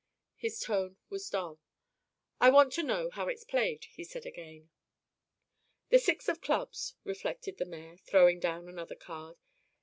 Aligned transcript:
His 0.35 0.59
tone 0.59 0.97
was 1.11 1.29
dull. 1.29 1.59
"I 2.39 2.49
want 2.49 2.73
to 2.73 2.81
know 2.81 3.11
how 3.11 3.27
it's 3.27 3.43
played," 3.43 3.83
he 3.83 4.03
said 4.03 4.25
again. 4.25 4.71
"The 5.89 5.99
six 5.99 6.27
of 6.27 6.41
clubs," 6.41 6.95
reflected 7.03 7.59
the 7.59 7.65
mayor, 7.65 7.97
throwing 7.97 8.39
down 8.39 8.67
another 8.67 8.95
card. 8.95 9.37